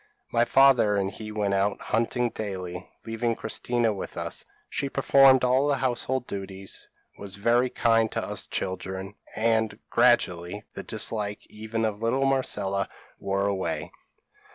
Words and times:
My 0.31 0.45
father 0.45 0.95
and 0.95 1.11
he 1.11 1.31
went 1.31 1.53
out 1.53 1.79
hunting 1.79 2.31
daily, 2.31 2.89
leaving 3.05 3.35
Christina 3.35 3.93
with 3.93 4.17
us. 4.17 4.43
She 4.67 4.89
performed 4.89 5.43
all 5.43 5.67
the 5.67 5.75
household 5.75 6.25
duties; 6.25 6.87
was 7.19 7.35
very 7.35 7.69
kind 7.69 8.11
to 8.13 8.23
us 8.25 8.47
children; 8.47 9.13
and, 9.35 9.77
gradually, 9.91 10.63
the 10.73 10.81
dislike 10.81 11.45
even 11.51 11.85
of 11.85 12.01
little 12.01 12.25
Marcella 12.25 12.89
wore 13.19 13.45
away. 13.45 13.91